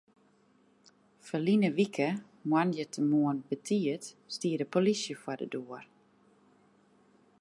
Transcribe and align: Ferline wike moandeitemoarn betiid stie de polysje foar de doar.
Ferline 1.25 1.67
wike 1.79 2.07
moandeitemoarn 2.53 3.39
betiid 3.49 4.03
stie 4.35 4.57
de 4.61 4.65
polysje 4.73 5.13
foar 5.21 5.37
de 5.41 5.47
doar. 5.53 5.85